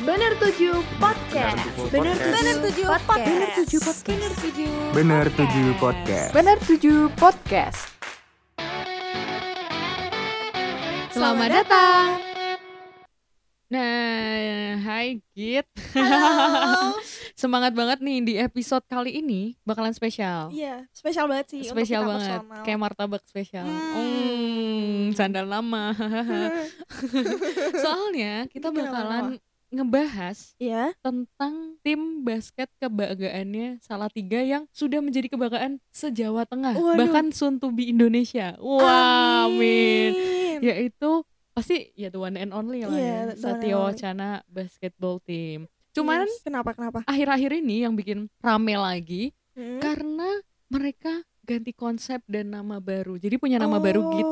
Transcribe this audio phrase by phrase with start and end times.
[0.00, 1.60] Bener Tujuh Podcast.
[1.92, 3.28] Bener Tujuh Podcast.
[3.28, 4.08] Bener Tujuh Podcast.
[4.08, 4.72] Bener Tujuh.
[4.96, 6.30] Bener tujuh podcast.
[6.32, 7.80] Bener Tujuh Podcast.
[11.12, 12.06] Selamat datang.
[13.68, 15.68] Nah, hai Git.
[15.92, 16.96] Halo.
[17.40, 20.48] Semangat banget nih di episode kali ini bakalan spesial.
[20.48, 22.40] Iya, spesial banget sih spesial untuk kita banget.
[22.40, 22.64] personal.
[22.64, 23.68] Kayak martabak spesial.
[23.68, 23.92] Hmm.
[23.94, 25.92] Hmm, sandal lama.
[27.84, 29.36] Soalnya kita bakalan
[29.70, 30.92] ngebahas Iya.
[30.98, 36.98] tentang tim basket kebanggaannya Salatiga yang sudah menjadi kebanggaan se-Jawa Tengah, Waduh.
[36.98, 37.30] bahkan
[37.70, 38.58] be Indonesia.
[38.58, 40.12] Wah, amin.
[40.60, 43.22] Yaitu pasti ya the one and only lah Iya, ya,
[43.72, 43.94] only.
[43.94, 45.66] Wacana Basketball Team.
[45.90, 46.42] Cuman Yes.
[46.42, 47.02] kenapa kenapa?
[47.04, 49.82] akhir-akhir ini yang bikin rame lagi Hmm?
[49.82, 51.10] karena mereka
[51.42, 53.18] ganti konsep dan nama baru.
[53.18, 54.30] Jadi punya nama baru Oh, gitu.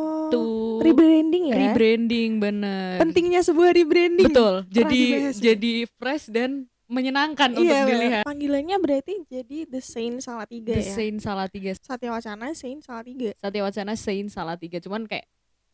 [0.82, 1.56] Rebranding ya.
[1.58, 2.96] Rebranding bener.
[2.98, 4.26] Pentingnya sebuah rebranding.
[4.30, 4.54] Betul.
[4.68, 5.42] Jadi dibahas ya.
[5.54, 6.50] jadi fresh dan
[6.88, 7.88] menyenangkan Iya, untuk bener.
[7.92, 8.22] dilihat.
[8.24, 10.94] Panggilannya berarti jadi The Saint Salatiga The ya.
[10.96, 11.70] Saint Salatiga.
[11.76, 13.30] Satya Wacana Saint Salatiga.
[13.36, 14.78] Satya Wacana Saint Salatiga.
[14.80, 15.28] Cuman kayak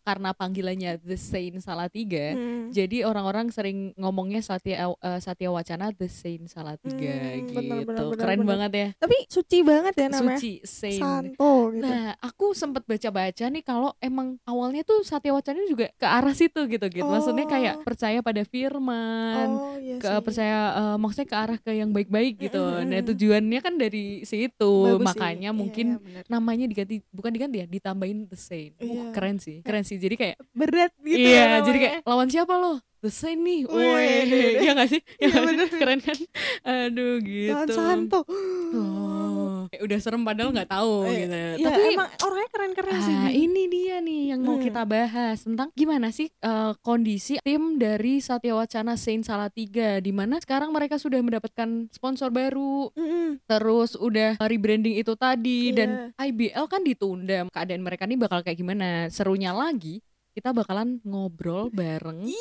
[0.04, 2.68] karena panggilannya The Saint Salatiga, Hmm.
[2.68, 7.56] jadi orang-orang sering ngomongnya Satya eh, Satya Wacana The Saint Salatiga Hmm, gitu.
[7.56, 8.50] bener, bener, bener, Keren bener.
[8.50, 8.88] banget ya.
[8.98, 10.36] Tapi suci banget ya namanya.
[10.36, 11.00] Suci Saint.
[11.00, 11.82] Santo gitu.
[11.82, 16.60] Nah, aku sempat baca-baca nih kalau emang awalnya tuh Satya Wacana juga ke arah situ
[16.66, 17.02] gitu gitu.
[17.02, 17.82] Maksudnya kayak Oh.
[17.82, 20.22] percaya pada firman, oh iya ke sih.
[20.22, 22.60] percaya eh, maksudnya ke arah ke yang baik-baik gitu.
[22.60, 24.72] Mm, mm, Nah, tujuannya kan dari situ.
[24.84, 25.06] Bagus sih.
[25.08, 26.22] Makanya Iya, mungkin iya, bener.
[26.28, 28.74] namanya diganti bukan diganti ya, ditambahin The Saint.
[28.76, 29.04] Wah, Iya.
[29.10, 29.58] keren sih.
[29.60, 29.93] Keren sih.
[29.98, 32.80] Jadi kayak berat gitu iya, ya jadi kayak lawan siapa lo?
[33.04, 33.68] The Saint nih.
[33.68, 34.08] Woi,
[34.64, 35.00] iya gak sih?
[35.20, 35.44] Nggak sih?
[35.44, 35.68] bener.
[35.76, 36.18] Keren kan?
[36.64, 37.52] Aduh gitu.
[37.52, 38.20] Lawan Santo.
[38.74, 41.36] Oh, kayak udah serem padahal nggak tahu Eh, gitu.
[41.56, 43.14] Ya, Tapi emang orangnya keren-keren sih.
[43.16, 44.64] Ah, ini dia nih yang mau Hmm.
[44.64, 50.36] kita bahas tentang gimana sih eh, kondisi tim dari Satya Wacana Saint Salatiga di mana
[50.36, 53.40] sekarang mereka sudah mendapatkan sponsor baru, Mm-mm.
[53.44, 55.76] terus udah rebranding itu tadi Iya.
[55.76, 57.46] dan IBL kan ditunda.
[57.48, 59.08] Keadaan mereka nih bakal kayak gimana?
[59.08, 60.00] Serunya lagi
[60.32, 62.26] kita bakalan ngobrol bareng.
[62.26, 62.36] Ih,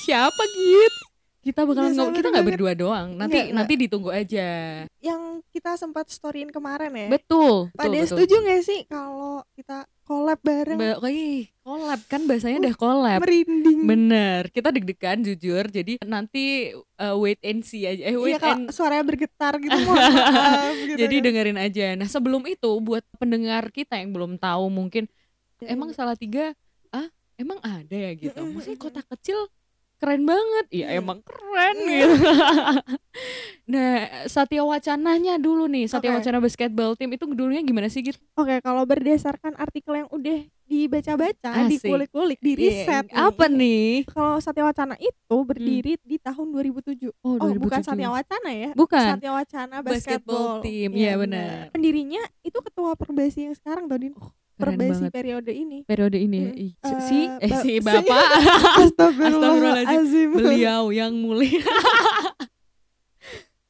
[0.00, 1.09] siapa gitu?
[1.40, 3.08] Kita bakalan Nggak ngobrol, sabar kita nggak berdua doang.
[3.14, 3.56] Nanti Nggak, nggak.
[3.56, 4.48] nanti ditunggu aja.
[5.00, 7.08] Yang kita sempat storyin kemarin ya.
[7.08, 7.72] Betul.
[7.72, 10.76] Pada betul, setuju gak sih kalau kita collab bareng?
[10.76, 13.18] Ba- ih, collab kan bahasanya udah collab.
[13.20, 13.78] Merinding.
[13.82, 15.64] Bener, kita deg-degan jujur.
[15.64, 18.02] Jadi nanti uh, wait and see aja.
[18.02, 21.24] Eh, Iya wait kalau and suaranya bergetar gitu maaf gitu jadi kan.
[21.24, 21.86] dengerin aja.
[21.94, 25.08] Nah sebelum itu buat pendengar kita yang belum tahu mungkin
[25.56, 26.56] Ya, emang salah tiga,
[26.88, 27.04] ah
[27.36, 28.32] emang ada ya gitu.
[28.34, 28.86] Mm-mm, Maksudnya mm-mm.
[28.88, 29.44] kota kecil
[30.00, 30.64] keren banget.
[30.70, 30.98] Iya Mm.
[30.98, 32.00] emang keren Iya.
[32.08, 32.24] gitu.
[33.72, 33.92] nah
[34.26, 36.16] Satya Wacananya dulu nih, Satya Oke.
[36.18, 38.16] Wacana Basketball Team itu dulunya gimana sih gitu?
[38.34, 44.06] Oke, kalau berdasarkan artikel yang udah dibaca-baca, dikulik-kulik, di riset Iya, Apa nih?
[44.06, 47.10] Kalau Satya Wacana itu berdiri di tahun 2007.
[47.20, 47.86] Oh, Oh, bukan 2007.
[47.86, 48.70] Satya Wacana ya?
[48.72, 49.06] Bukan.
[49.14, 51.68] Satya Wacana Basketball Basketball, Team, iya benar.
[51.70, 54.14] Pendirinya itu ketua Perbasi yang sekarang tau Din.
[54.62, 55.10] Perbasi banget.
[55.10, 55.78] periode ini.
[55.82, 56.54] Periode ini Hmm.
[56.54, 58.24] Eh, si eh si si- bapak
[58.78, 60.28] Astagfirullahaladzim.
[60.32, 61.64] beliau yang mulia.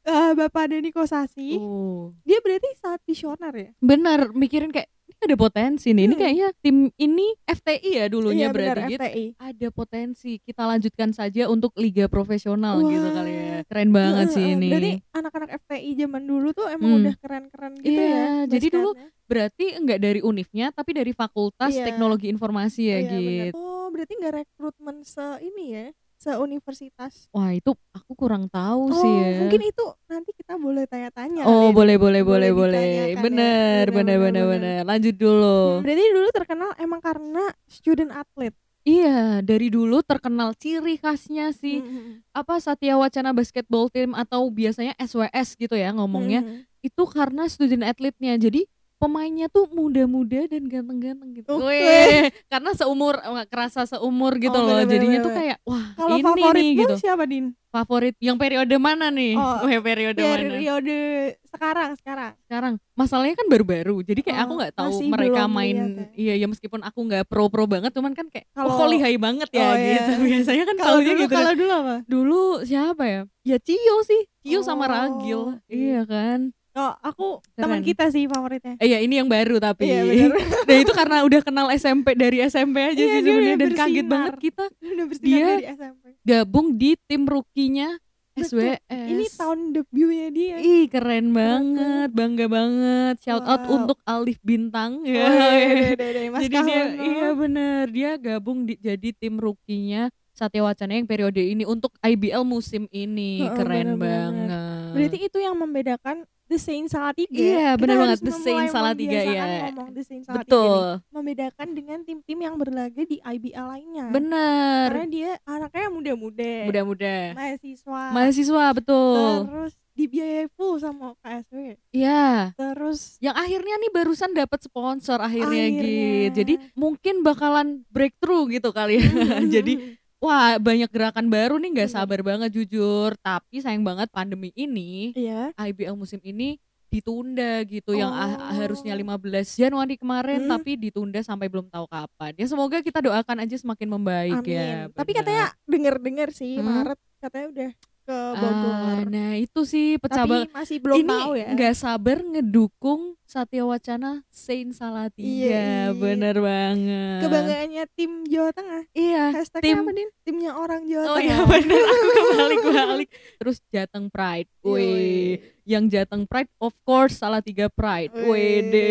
[0.03, 2.17] Eh, Bapak Deni Kosasi, Oh.
[2.25, 3.69] dia berarti sangat visioner ya?
[3.79, 6.03] Bener, mikirin kayak ini ada potensi nih.
[6.03, 6.19] Ini Hmm.
[6.19, 9.03] kayaknya tim ini FTI ya dulunya iya, berarti benar, gitu.
[9.05, 9.25] FTI.
[9.37, 10.33] Ada potensi.
[10.41, 13.15] Kita lanjutkan saja untuk liga profesional gitu Wah.
[13.15, 13.59] kali ya.
[13.63, 14.69] Keren banget sih Heeh, ini.
[14.69, 17.01] Berarti anak-anak FTI zaman dulu tuh emang Hmm.
[17.01, 18.27] udah keren-keren gitu Iya, ya.
[18.49, 18.91] jadi dulu.
[19.31, 21.87] Berarti enggak dari univnya tapi dari Fakultas Iya.
[21.87, 23.47] Teknologi Informasi ya Iya, bener.
[23.47, 23.55] gitu.
[23.57, 25.87] Oh, berarti nggak rekrutmen se ini ya,
[26.19, 27.31] seuniversitas.
[27.31, 29.39] Wah, itu aku kurang tahu Oh, sih ya.
[29.41, 31.47] mungkin itu nanti kita boleh tanya-tanya.
[31.47, 33.05] Oh, boleh boleh Boleh boleh ya.
[33.15, 34.45] Bener, Bener, bener bener, bener bener.
[34.51, 34.81] bener.
[34.83, 35.59] Lanjut dulu.
[35.79, 38.59] Hmm, Berarti dulu terkenal emang karena student athlete.
[38.81, 44.97] Iya, dari dulu terkenal ciri khasnya sih Hmm, apa Satya Wacana Basketball Team atau biasanya
[44.97, 46.81] SWS gitu ya ngomongnya hmm, hmm.
[46.83, 48.35] itu karena student atletnya.
[48.35, 48.65] Jadi
[49.01, 51.49] pemainnya tuh muda-muda dan ganteng-ganteng gitu.
[51.51, 51.65] Oke.
[51.67, 54.77] Weh, karena seumur nggak kerasa seumur gitu Oh, loh.
[54.77, 55.41] bener, bener, Jadinya bener, tuh bener.
[55.43, 56.95] kayak wah, Kalau ini favorit nih lu gitu.
[57.01, 57.47] siapa Din?
[57.71, 59.35] Favorit yang periode mana nih?
[59.35, 60.37] Oh, Weh, periode mana?
[60.37, 60.99] Periode
[61.47, 62.33] sekarang sekarang.
[62.43, 63.97] Sekarang masalahnya kan baru-baru.
[64.03, 67.25] Jadi kayak aku Oh, nggak tahu mereka belum main lihat iya ya meskipun aku nggak
[67.25, 69.95] pro-pro banget cuman kan kayak oh, Kalau- kok lihai banget ya Oh, iya.
[69.97, 70.13] gitu.
[70.29, 71.33] Biasanya kan Kalau dulu gitu.
[71.33, 71.95] kalau dulu apa?
[72.05, 73.21] Dulu siapa ya?
[73.41, 74.23] Ya Cio sih.
[74.41, 75.41] Cio sama Oh, Ragil.
[75.67, 76.53] Iya kan?
[76.81, 78.75] Oh, aku teman kita sih favoritnya.
[78.77, 79.85] Eh ya ini yang baru tapi.
[79.85, 80.33] Iya, bener.
[80.65, 84.35] Dan itu karena udah kenal SMP dari SMP aja Iya, sih sebenarnya dan kaget banget
[84.41, 84.63] kita
[84.97, 86.05] Udah Dia- dari SMP.
[86.23, 88.01] gabung di tim rukinya.
[88.33, 88.81] SWS.
[88.89, 90.57] Ini tahun debutnya dia.
[90.57, 93.15] Ih keren banget, bangga banget.
[93.21, 93.77] Shout out Wow.
[93.77, 95.03] untuk Alif Bintang.
[95.03, 95.53] Oh, Ya, iya, ya.
[95.53, 97.05] iya, iya, iya, Mas Jadi dia Kahono.
[97.05, 102.41] iya bener dia gabung di, jadi tim rukinya Satya Wacana yang periode ini untuk IBL
[102.43, 103.45] musim ini.
[103.45, 104.01] Heeh, Keren bener-bener.
[104.01, 104.91] banget.
[104.91, 106.17] Berarti itu yang membedakan
[106.51, 107.39] The Saint Salatiga.
[107.39, 109.61] Iya, harus banget, The memulai Saint Salatiga, membiasakan ya.
[109.63, 110.51] ngomong The Saint Salatiga nih.
[110.51, 110.83] Betul.
[111.09, 114.07] Membedakan dengan tim-tim yang berlaga di IBL lainnya.
[114.11, 114.87] Bener.
[114.91, 116.53] Karena dia anaknya muda-muda.
[116.67, 117.15] Muda-muda.
[117.39, 118.03] Mahasiswa.
[118.11, 119.35] Mahasiswa betul.
[119.47, 121.77] Terus dibiayai full sama KSW.
[121.93, 122.57] Iya.
[122.57, 125.85] Terus Yang akhirnya nih barusan dapat sponsor akhirnya, Akhirnya.
[126.27, 126.35] gitu.
[126.35, 129.07] Jadi mungkin bakalan breakthrough gitu kali ya.
[129.61, 131.99] Jadi wah banyak gerakan baru nih nggak Bener.
[131.99, 133.17] sabar banget jujur.
[133.19, 135.51] Tapi sayang banget pandemi ini Iya.
[135.57, 138.55] IBL musim ini ditunda gitu yang ah- Oh.
[138.57, 140.51] harusnya 15 Januari kemarin Hmm.
[140.51, 142.35] tapi ditunda sampai belum tahu kapan.
[142.35, 144.51] Ya semoga kita doakan aja semakin membaik Amin.
[144.51, 144.71] ya.
[144.91, 145.19] Tapi benar.
[145.23, 146.67] katanya denger-dengar sih Hmm.
[146.67, 147.71] Maret katanya udah
[148.11, 148.99] ke Bogor.
[149.07, 150.51] nah itu sih pecah Tapi banget.
[150.51, 151.47] masih belum ini tahu ya.
[151.53, 155.81] nggak sabar ngedukung Satya Wacana Saint Salatiga Iya, iya.
[155.93, 158.83] bener banget Kebanggaannya tim Jawa Tengah.
[158.91, 160.09] iya Hashtagnya tim apa, Din?
[160.21, 161.23] Timnya orang Jawa oh Tengah.
[161.23, 167.71] iya bener aku kebalik balik terus Jateng Pride wih yang Jateng Pride of course Salatiga
[167.71, 168.27] Pride Wih.
[168.27, 168.89] wede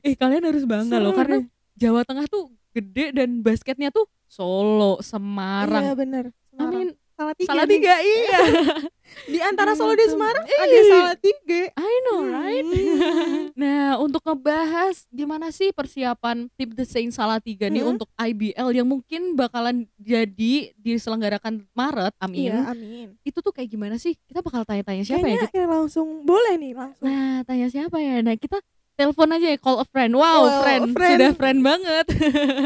[0.00, 1.46] eh kalian harus bangga loh Seru karena deh.
[1.76, 6.24] Jawa Tengah tuh gede dan basketnya tuh Solo Iya Semarang bener.
[6.48, 6.72] Semarang.
[6.72, 7.48] Amin Salatiga.
[7.48, 8.04] Salatiga nih.
[8.04, 8.40] iya
[9.32, 10.04] Di antara Solo dan.
[10.06, 10.58] Semarang Ih.
[10.58, 11.60] ada Salatiga.
[11.72, 13.48] I know right Hmm.
[13.56, 17.96] Nah, untuk ngebahas gimana sih persiapan tim The Saint Salatiga nih Hmm.
[17.96, 22.52] untuk IBL yang mungkin bakalan jadi diselenggarakan Maret, amin.
[22.52, 23.06] Iya, amin.
[23.22, 24.12] Itu tuh kayak gimana sih?
[24.22, 25.40] Kita bakal tanya-tanya siapa ya?
[25.40, 27.04] Kayaknya kayak langsung boleh nih langsung.
[27.04, 28.20] Nah, tanya siapa ya?
[28.20, 28.60] Nah, kita
[28.96, 30.16] telepon aja ya, call a friend.
[30.16, 30.82] Wow, Wow, friend.
[30.96, 31.18] friend.
[31.20, 32.06] Sudah friend banget.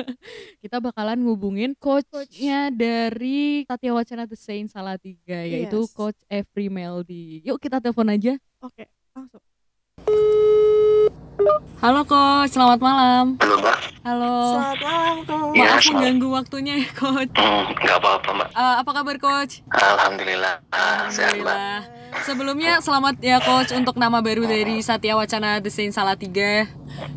[0.62, 5.93] kita bakalan ngubungin coachnya dari Satya Wacana The Saint Salatiga, yaitu Yes.
[5.93, 7.43] Coach Every Meldi.
[7.43, 8.38] Yuk kita telepon aja.
[8.62, 9.43] Oke, langsung.
[11.81, 13.40] Halo Coach, selamat malam.
[13.40, 14.37] Halo mbak, Halo.
[14.52, 15.54] Selamat malam, Coach.
[15.56, 15.92] Iya, Maaf selamat.
[15.96, 17.32] mengganggu waktunya ya coach.
[17.32, 18.48] hmm, nggak apa-apa mbak.
[18.52, 19.52] Eh, apa kabar coach?
[19.70, 21.48] Alhamdulillah, ah, sehat mbak.
[21.48, 21.81] Alhamdulillah.
[22.20, 26.69] Sebelumnya selamat ya coach untuk nama baru dari Satya Wacana The Saint Salatiga.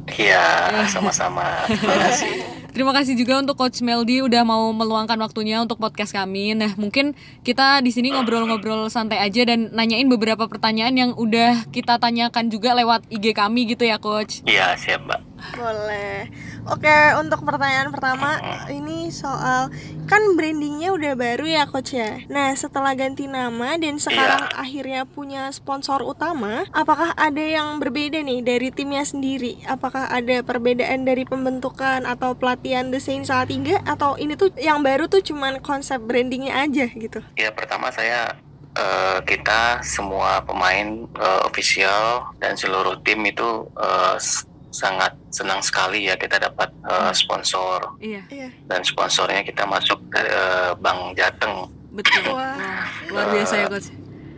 [0.07, 0.45] Iya,
[0.87, 1.67] sama-sama.
[1.67, 2.33] Terima kasih.
[2.73, 6.57] Terima kasih juga untuk Coach Meldi udah mau meluangkan waktunya untuk podcast kami.
[6.57, 7.13] Nah, mungkin
[7.45, 12.73] kita di sini ngobrol-ngobrol santai aja dan nanyain beberapa pertanyaan yang udah kita tanyakan juga
[12.73, 14.41] lewat IG kami gitu ya, Coach.
[14.49, 15.21] Iya, siap mbak.
[15.53, 16.33] Boleh.
[16.63, 18.39] Oke, untuk pertanyaan pertama
[18.71, 19.67] ini soal
[20.07, 22.23] kan brandingnya udah baru ya coach ya.
[22.31, 28.39] Nah setelah ganti nama dan sekarang akhirnya punya sponsor utama, apakah ada yang berbeda nih
[28.39, 29.59] dari timnya sendiri?
[29.67, 35.11] Apakah ada perbedaan dari pembentukan atau pelatihan The Saint Salatiga atau ini tuh yang baru
[35.11, 37.19] tuh cuman konsep brandingnya aja gitu?
[37.35, 38.39] Ya pertama saya
[38.73, 43.67] eh, kita semua pemain eh, official dan seluruh tim itu
[44.15, 48.25] s- sangat senang sekali ya kita dapat eh, sponsor Iya,
[48.65, 51.69] dan sponsornya kita masuk ke eh, Bank Jateng.
[51.89, 52.33] betul.
[52.33, 52.57] Wah.
[52.57, 53.93] Wah, luar biasa ya, Coach.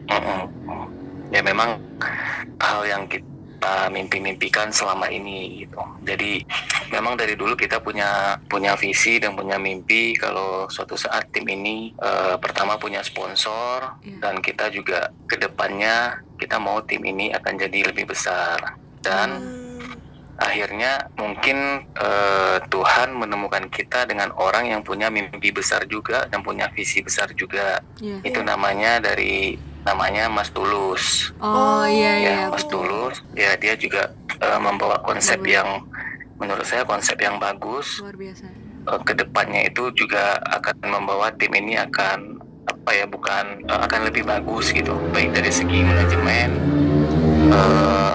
[0.05, 0.41] Mm-mm.
[1.31, 1.79] Ya memang
[2.59, 3.23] hal yang kita
[3.89, 5.79] mimpi-mimpikan selama ini gitu.
[6.03, 6.43] Jadi
[6.91, 11.95] memang dari dulu kita punya punya visi dan punya mimpi kalau suatu saat tim ini
[11.95, 14.19] eh, pertama punya sponsor Iya.
[14.21, 18.59] dan kita juga ke depannya kita mau tim ini akan jadi lebih besar
[18.99, 19.64] dan Hmm.
[20.37, 21.57] Akhirnya mungkin
[21.95, 27.31] eh, Tuhan menemukan kita dengan orang yang punya mimpi besar juga dan punya visi besar
[27.31, 28.19] juga Iya.
[28.21, 32.37] itu namanya dari namanya Mas Tulus Oh, iya ya iya.
[32.49, 35.56] Mas Tulus ya dia juga eh, membawa konsep Bagus.
[35.56, 35.69] yang
[36.35, 38.45] menurut saya konsep yang bagus Luar biasa.
[38.85, 43.99] Eh, ke depannya itu juga akan membawa tim ini akan apa ya bukan eh, akan
[44.04, 46.49] lebih bagus gitu baik dari segi manajemen
[47.49, 48.13] eh,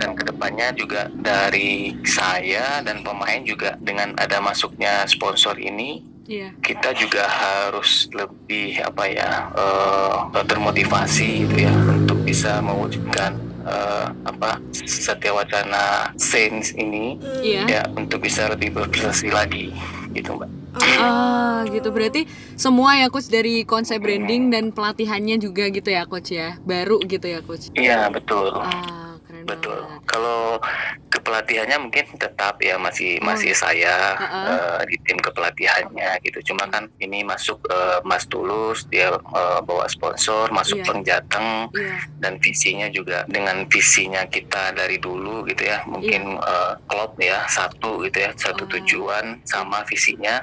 [0.00, 6.54] dan ke depannya juga dari saya dan pemain juga dengan ada masuknya sponsor ini Iya.
[6.62, 10.16] kita juga harus lebih apa ya eh,
[10.46, 17.64] termotivasi gitu ya untuk bisa mewujudkan eh, apa Satya Wacana Saints ini Iya.
[17.66, 19.74] ya untuk bisa lebih berprestasi lagi
[20.14, 20.46] gitu mbak.
[20.78, 26.30] Ah, gitu berarti semua ya coach dari konsep branding dan pelatihannya juga gitu ya coach
[26.30, 26.62] ya.
[26.62, 27.74] Baru gitu ya coach.
[27.74, 29.09] Iya betul Ah,
[29.52, 29.78] betul.
[29.80, 30.00] banget.
[30.06, 30.40] Kalau
[31.08, 33.26] kepelatihannya mungkin tetap ya masih Oh.
[33.26, 34.40] masih saya Ha-ha.
[34.46, 36.40] eh, di tim kepelatihannya gitu.
[36.44, 40.86] Cuma kan ini masuk eh, Mas Tulus dia eh, bawa sponsor masuk Iya.
[40.86, 41.96] Bank Jateng Iya.
[42.18, 48.02] dan visinya juga dengan visinya kita dari dulu gitu ya mungkin eh, klop ya satu
[48.02, 50.40] gitu ya satu tujuan sama visinya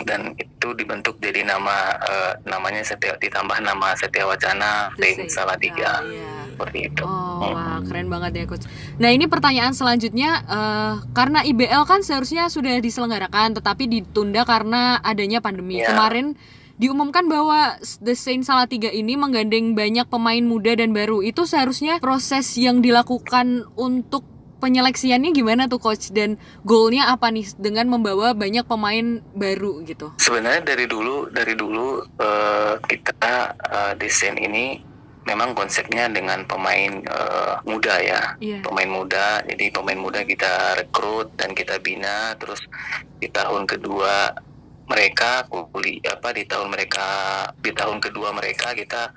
[0.00, 5.28] dan itu dibentuk jadi nama eh, namanya Setia ditambah nama Setia Wacana Tim Saint.
[5.28, 6.30] Salatiga Ah, iya.
[6.58, 7.06] Seperti itu.
[7.06, 8.66] Oh, wah, keren banget ya coach.
[8.98, 15.38] Nah, ini pertanyaan selanjutnya eh, karena IBL kan seharusnya sudah diselenggarakan tetapi ditunda karena adanya
[15.38, 15.78] pandemi.
[15.78, 15.94] Ya.
[15.94, 16.34] Kemarin
[16.82, 21.22] diumumkan bahwa The Saint Salatiga ini menggandeng banyak pemain muda dan baru.
[21.22, 24.26] Itu seharusnya proses yang dilakukan untuk
[24.58, 26.34] penyeleksiannya gimana tuh coach dan
[26.66, 30.10] goalnya apa nih dengan membawa banyak pemain baru gitu.
[30.18, 34.87] Sebenarnya dari dulu dari dulu eh, kita eh, desain ini
[35.28, 38.22] memang konsepnya dengan pemain eh, muda ya.
[38.40, 38.64] Iya.
[38.64, 42.64] Pemain muda, jadi pemain muda kita rekrut dan kita bina terus
[43.20, 44.32] di tahun kedua
[44.88, 47.06] mereka kuliah apa di tahun mereka
[47.60, 49.12] di tahun kedua mereka kita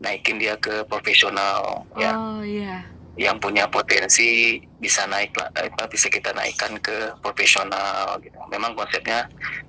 [0.00, 2.88] naikin dia ke profesional ya Oh, iya.
[3.18, 8.38] Yang punya potensi bisa naik lah apa bisa kita naikkan ke profesional gitu.
[8.48, 9.26] Memang konsepnya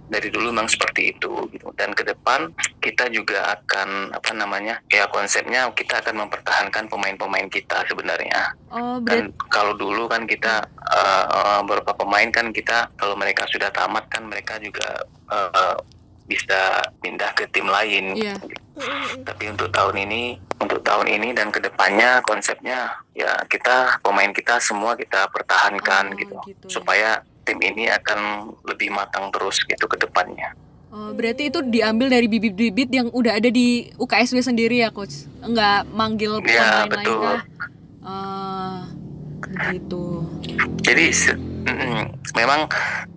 [0.07, 1.73] dari dulu memang seperti itu gitu.
[1.73, 2.51] Dan ke depan
[2.83, 4.79] kita juga akan apa namanya?
[4.93, 8.53] Ya konsepnya kita akan mempertahankan pemain-pemain kita sebenarnya.
[8.69, 13.73] Oh, Dan kalau dulu kan kita uh, uh, beberapa pemain kan kita kalau mereka sudah
[13.73, 15.75] tamat kan mereka juga uh,
[16.29, 18.15] bisa pindah ke tim lain.
[19.21, 24.57] Tapi untuk tahun ini, untuk tahun ini dan ke depannya konsepnya ya kita pemain kita
[24.63, 26.71] semua kita pertahankan Oh, gitu, gitu ya.
[26.71, 27.09] supaya
[27.43, 30.55] tim ini akan lebih matang terus gitu ke depannya.
[30.91, 35.23] Oh, berarti itu diambil dari bibit-bibit yang udah ada di UKSW sendiri ya, coach?
[35.39, 37.19] Enggak manggil Iya, pemain lain betul.
[37.23, 37.41] kah?
[38.03, 38.79] Ah,
[39.39, 40.03] begitu.
[40.83, 41.05] Jadi
[41.63, 42.03] mm,
[42.35, 42.67] memang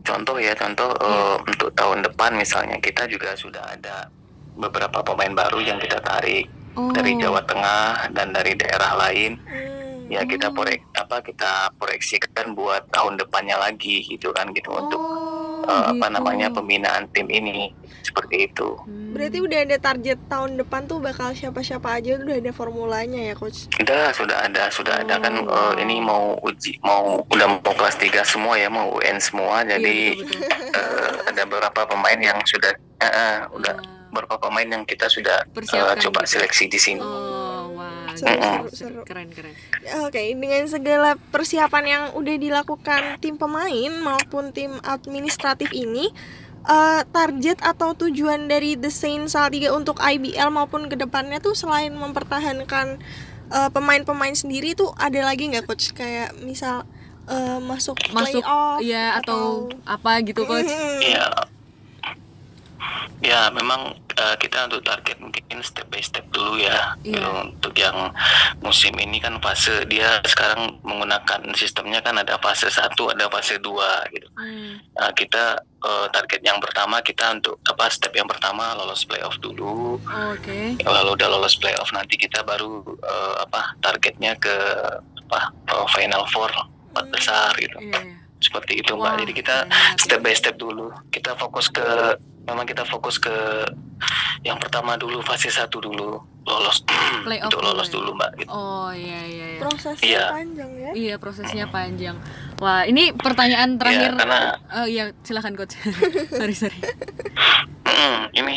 [0.06, 4.06] contoh ya contoh eh, untuk tahun depan misalnya kita juga sudah ada
[4.54, 10.10] beberapa pemain baru yang kita tarik Oh, dari Jawa Tengah dan dari daerah lain Hmm.
[10.10, 10.54] ya kita Oh.
[10.54, 16.02] proyek apa kita proyeksikan buat tahun depannya lagi gitu kan gitu untuk Oh, eh, apa
[16.02, 16.12] gitu.
[16.12, 17.70] namanya pembinaan tim ini
[18.02, 18.74] seperti itu.
[18.80, 19.14] Hmm.
[19.14, 23.70] Berarti udah ada target tahun depan tuh bakal siapa-siapa aja udah ada formulanya ya coach.
[23.70, 25.72] Sudah sudah ada sudah ada kan Oh.
[25.72, 29.78] eh, ini mau uji mau udah mau kelas 3 semua ya mau UN semua Iya,
[29.78, 30.74] jadi betul-betul.
[30.74, 33.93] eh, ada beberapa pemain yang sudah eh, eh, udah Ah.
[34.14, 36.38] Beberapa pemain yang kita sudah Persiapkan coba gitu.
[36.38, 37.02] seleksi di sini.
[37.02, 38.14] Oh, wah.
[38.14, 39.00] Seru, seru, seru.
[39.02, 39.50] Keren, keren.
[40.06, 46.14] Oke, dengan segala persiapan yang udah dilakukan tim pemain maupun tim administratif ini,
[46.62, 51.90] eh, target atau tujuan dari The Saint Salatiga untuk IBL maupun ke depannya tuh selain
[51.90, 53.02] mempertahankan
[53.50, 56.86] eh, pemain-pemain sendiri tuh ada lagi nggak coach kayak misal
[57.26, 60.70] eh, masuk Masuk playoff ya atau apa gitu, coach?
[60.70, 61.02] Hmm,
[63.24, 66.94] Ya, memang eh, kita untuk target mungkin step by step dulu ya.
[67.00, 67.20] Gitu.
[67.20, 68.12] Untuk yang
[68.60, 74.14] musim ini kan fase dia sekarang menggunakan sistemnya kan ada fase 1, ada fase 2
[74.14, 74.28] gitu.
[74.36, 74.80] Hmm.
[74.94, 79.96] Nah, kita eh, target yang pertama kita untuk apa step yang pertama lolos playoff dulu.
[80.36, 80.78] Oke.
[80.84, 84.56] Lalu udah lolos playoff nanti kita baru eh, apa targetnya ke
[85.24, 85.50] apa
[85.96, 86.52] final four
[86.94, 87.80] empat besar gitu.
[87.82, 88.16] Iya, iya.
[88.38, 89.24] Seperti itu Wah, mbak.
[89.26, 89.56] Jadi kita
[89.98, 90.92] step by step dulu.
[91.10, 93.32] Kita fokus ke memang kita fokus ke
[94.42, 96.84] yang pertama dulu fase satu dulu lolos
[97.24, 97.94] Playoff untuk dulu lolos ya?
[97.94, 98.30] dulu mbak.
[98.36, 98.48] Gitu.
[98.48, 99.60] Oh, iya, iya, iya.
[99.60, 100.24] prosesnya Iya.
[100.28, 100.90] panjang ya.
[100.92, 102.16] Iya prosesnya panjang.
[102.60, 104.12] Wah ini pertanyaan terakhir.
[104.12, 105.72] Iya, karena- Oh iya silakan coach.
[106.38, 106.76] sorry sorry.
[107.82, 108.54] Mm, ini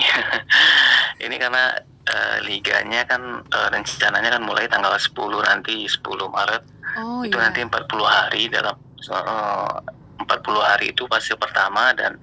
[1.25, 6.63] ini karena eh, liganya kan eh, rencananya kan mulai tanggal 10 nanti 10 Maret
[6.99, 7.43] Oh itu iya.
[7.47, 7.71] nanti 40
[8.03, 9.73] hari dalam eh,
[10.19, 10.27] 40
[10.59, 12.19] hari itu fase pertama dan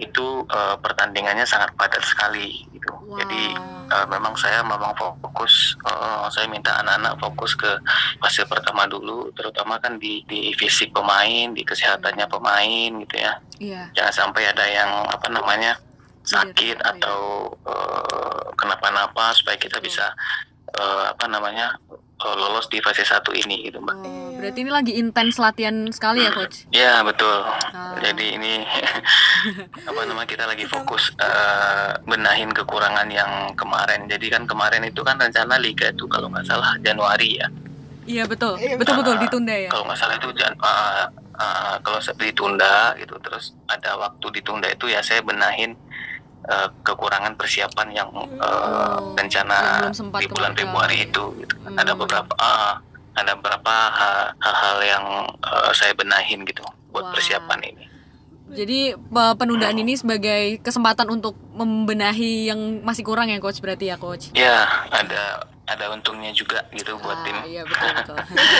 [0.00, 2.90] itu eh, pertandingannya sangat padat sekali gitu.
[3.20, 4.00] Jadi Wah.
[4.00, 7.70] eh, memang saya memang fokus eh, saya minta anak-anak fokus ke
[8.18, 13.32] fase pertama dulu terutama kan di di fisik pemain, di kesehatannya pemain gitu ya.
[13.60, 13.82] Iya.
[13.94, 15.76] Jangan sampai ada yang apa namanya
[16.24, 16.90] sakit iya.
[16.96, 20.12] atau eh, kenapa-napa supaya kita bisa
[20.80, 21.76] eh, apa namanya
[22.20, 23.96] lolos di fase satu ini gitu mbak.
[23.96, 26.68] Oh, berarti ini lagi intens latihan sekali ya coach.
[26.70, 27.44] Ya betul.
[27.72, 27.96] Ah.
[27.96, 28.60] Jadi ini
[29.88, 34.04] apa nama kita lagi fokus eh, benahin kekurangan yang kemarin.
[34.04, 37.48] Jadi kan kemarin itu kan rencana liga itu kalau nggak salah Januari ya.
[38.10, 38.58] Iya betul.
[38.58, 39.70] Iya, Betul betul Ah, ditunda ya.
[39.72, 41.06] Kalau nggak salah itu jan ah,
[41.40, 45.72] ah, kalau ditunda gitu terus ada waktu ditunda itu ya saya benahin
[46.50, 49.86] eh, kekurangan persiapan yang Oh, rencana
[50.18, 50.52] di bulan.
[50.52, 51.54] Februari itu gitu.
[51.60, 51.78] Hmm.
[51.78, 55.04] Ada beberapa ah, ada beberapa ha- hal-hal yang
[55.38, 57.12] eh, saya benahin gitu buat Wah.
[57.12, 57.84] persiapan ini.
[58.50, 63.96] Jadi pe- penundaan ini sebagai kesempatan untuk membenahi yang masih kurang ya coach berarti ya
[63.96, 64.34] coach.
[64.34, 67.36] Ya, ada ada untungnya juga gitu buat Ah, tim.
[67.46, 68.16] Iya betul betul.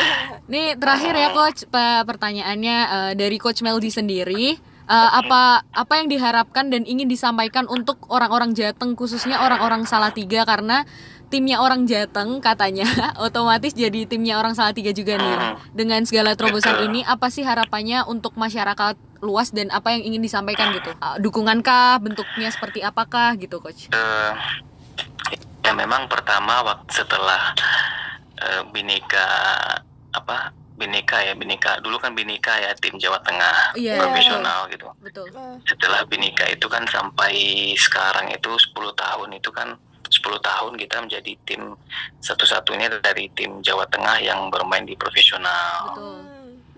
[0.53, 4.55] Nih terakhir ya coach pe- pertanyaannya eh, dari coach Meldi sendiri
[4.91, 10.83] Eh, apa apa yang diharapkan dan ingin disampaikan untuk orang-orang Jateng khususnya orang-orang Salatiga karena
[11.31, 12.91] timnya orang Jateng katanya
[13.23, 15.31] otomatis jadi timnya orang Salatiga juga nih.
[15.31, 15.55] Hmm.
[15.71, 16.87] Dengan segala terobosan Betul.
[16.91, 20.91] ini apa sih harapannya untuk masyarakat luas dan apa yang ingin disampaikan gitu?
[20.91, 23.95] Eh, dukungankah bentuknya seperti apakah gitu coach?
[23.95, 24.33] Eh,
[25.63, 27.55] ya memang pertama waktu setelah
[28.43, 29.31] eh, Bineka
[30.11, 35.29] apa Bineka ya Bineka dulu kan Bineka ya tim Jawa Tengah Iya, profesional gitu Betul.
[35.69, 37.37] Setelah Bineka itu kan sampai
[37.77, 39.77] sekarang itu 10 tahun itu kan
[40.09, 41.77] 10 tahun kita menjadi tim
[42.19, 46.19] satu-satunya dari tim Jawa Tengah yang bermain di profesional Betul.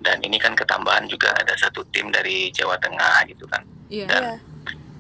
[0.02, 4.04] dan ini kan ketambahan juga ada satu tim dari Jawa Tengah gitu kan Iya.
[4.10, 4.34] Dan Iya.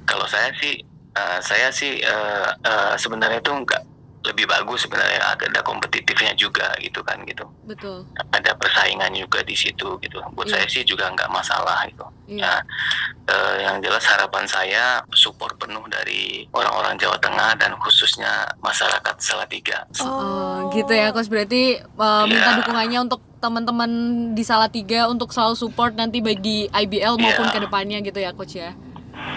[0.06, 0.80] kalau saya sih
[1.12, 3.82] eh, saya sih eh, eh, sebenarnya itu enggak
[4.22, 8.06] lebih bagus sebenarnya ada kompetitifnya juga gitu kan gitu Betul.
[8.30, 10.54] ada persaingan juga di situ gitu buat Iya.
[10.56, 12.38] saya sih juga nggak masalah gitu Iya.
[12.40, 12.58] Nah,
[13.28, 19.84] eh, yang jelas harapan saya support penuh dari orang-orang Jawa Tengah dan khususnya masyarakat Salatiga
[19.98, 22.58] Oh, gitu ya coach berarti uh, minta Iya.
[22.62, 23.90] dukungannya untuk teman-teman
[24.32, 27.52] di Salatiga untuk selalu support nanti baik di IBL maupun Iya.
[27.52, 28.70] ke depannya gitu ya coach ya.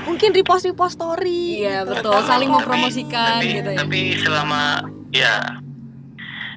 [0.06, 1.92] Mungkin repost repost story Iya gitu.
[1.98, 3.78] betul, saling Tapi- mempromosikan tapi, gitu ya.
[3.78, 4.62] tapi selama
[5.12, 5.36] ya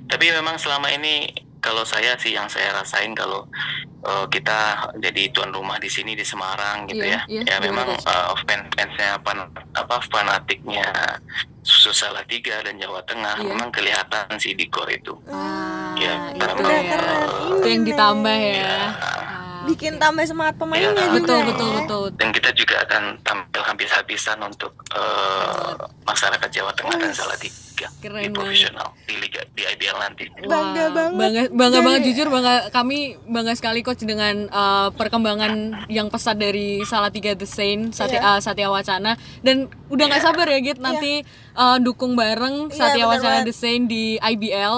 [0.06, 1.28] tapi memang selama ini
[1.58, 3.44] kalau saya sih yang saya rasain kalau
[4.00, 4.58] eh, kita
[4.96, 8.06] jadi tuan rumah di sini di Semarang gitu Iya, ya iya, ya memang Coach?
[8.06, 10.86] eh, fan- fansnya pan- apa fanatiknya
[11.60, 13.48] Susu Salatiga dan Jawa Tengah Iya.
[13.48, 16.94] memang kelihatan sih di core itu Ah, ya itu memang ya.
[16.94, 18.54] eh, Itu yang ditambah ya.
[18.54, 18.76] ya,
[19.68, 21.46] bikin tambah semangat pemainnya Iya, juga betul ya.
[21.46, 22.04] betul betul.
[22.16, 25.72] dan kita juga akan tampil habis-habisan untuk eh,
[26.02, 30.25] masyarakat Jawa Tengah dan Wih, Salatiga keren di profesional di liga di IBL nanti.
[30.40, 30.50] Bangga
[30.82, 31.14] Wah, banget.
[31.14, 35.52] Bangga, bangga Jadi- banget jujur bangga kami bangga sekali coach dengan uh, perkembangan
[35.87, 38.28] yang pesat dari Salatiga The Saint Satya, Iya.
[38.28, 39.56] uh, Satya Wacana dan
[39.87, 41.22] udah nggak sabar ya Git nanti
[41.54, 43.38] uh, dukung bareng Iya, Satya bener Wacana.
[43.42, 44.75] The Saint di IBL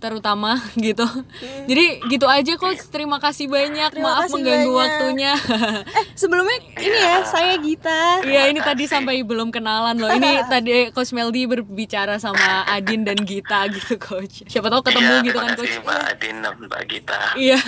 [0.00, 1.04] terutama gitu.
[1.04, 1.64] Hmm.
[1.68, 2.88] Jadi gitu aja coach.
[2.88, 3.92] Terima kasih banyak.
[3.92, 4.80] Terima Maaf kasih mengganggu banyak.
[4.80, 5.32] waktunya.
[6.00, 10.08] eh sebelumnya ini ya saya Gita Iya ini tadi sampai belum kenalan loh.
[10.08, 14.42] Ini tadi Coach Meldi berbicara sama Adin dan Gita gitu coach.
[14.48, 15.74] Siapa tahu ketemu Iya, gitu kan coach.
[15.78, 17.20] Mbak Adin dan Mbak Gita.
[17.36, 17.60] Iya.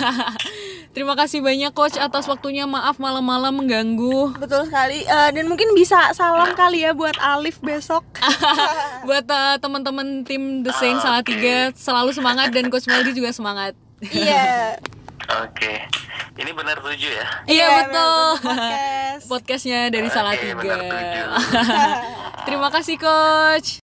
[0.93, 2.63] Terima kasih banyak coach atas waktunya.
[2.63, 4.37] Maaf malam-malam mengganggu.
[4.37, 8.05] betul sekali Eh, dan mungkin bisa salam kali ya buat Alif besok
[9.07, 13.73] Buat uh, teman-teman tim The Saint Salatiga selalu semangat dan coach Meldi juga semangat.
[14.05, 14.77] iya
[15.41, 15.81] Oke.
[16.33, 17.27] Ini benar tujuh ya?
[17.47, 18.25] Iya betul.
[18.43, 19.23] podcast.
[19.31, 20.53] Podcastnya dari Oke, Salatiga.
[20.59, 21.27] benar tujuh.
[22.45, 23.81] Terima kasih coach.